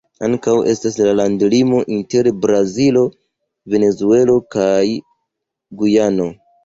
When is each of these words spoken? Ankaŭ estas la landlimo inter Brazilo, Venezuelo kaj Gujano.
Ankaŭ 0.25 0.53
estas 0.69 0.95
la 1.07 1.11
landlimo 1.17 1.81
inter 1.97 2.29
Brazilo, 2.45 3.03
Venezuelo 3.75 4.39
kaj 4.57 4.73
Gujano. 5.83 6.31